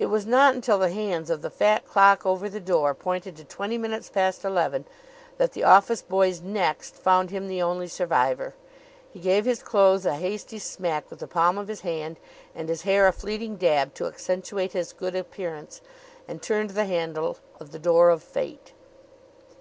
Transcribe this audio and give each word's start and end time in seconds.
It 0.00 0.06
was 0.06 0.26
not 0.26 0.56
until 0.56 0.80
the 0.80 0.90
hands 0.90 1.30
of 1.30 1.42
the 1.42 1.48
fat 1.48 1.86
clock 1.86 2.26
over 2.26 2.48
the 2.48 2.58
door 2.58 2.92
pointed 2.92 3.36
to 3.36 3.44
twenty 3.44 3.78
minutes 3.78 4.08
past 4.10 4.44
eleven 4.44 4.84
that 5.38 5.52
the 5.52 5.62
office 5.62 6.02
boy's 6.02 6.40
"Next!" 6.40 6.96
found 6.96 7.30
him 7.30 7.46
the 7.46 7.62
only 7.62 7.86
survivor. 7.86 8.54
He 9.12 9.20
gave 9.20 9.44
his 9.44 9.62
clothes 9.62 10.04
a 10.04 10.16
hasty 10.16 10.58
smack 10.58 11.08
with 11.08 11.20
the 11.20 11.28
palm 11.28 11.56
of 11.56 11.68
his 11.68 11.82
hand 11.82 12.18
and 12.52 12.68
his 12.68 12.82
hair 12.82 13.06
a 13.06 13.12
fleeting 13.12 13.54
dab 13.58 13.94
to 13.94 14.06
accentuate 14.06 14.72
his 14.72 14.92
good 14.92 15.14
appearance, 15.14 15.80
and 16.26 16.42
turned 16.42 16.70
the 16.70 16.86
handle 16.86 17.36
of 17.60 17.70
the 17.70 17.78
door 17.78 18.10
of 18.10 18.24
fate. 18.24 18.72